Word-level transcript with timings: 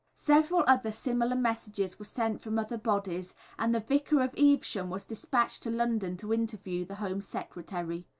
Several 0.15 0.63
other 0.65 0.91
similar 0.91 1.35
messages 1.35 1.99
were 1.99 2.05
sent 2.05 2.41
from 2.41 2.57
other 2.57 2.79
bodies, 2.79 3.35
and 3.59 3.71
the 3.75 3.79
Vicar 3.79 4.21
of 4.23 4.33
Evesham 4.35 4.89
was 4.89 5.05
dispatched 5.05 5.61
to 5.61 5.69
London 5.69 6.17
to 6.17 6.33
interview 6.33 6.83
the 6.85 6.95
Home 6.95 7.21
Secretary. 7.21 8.07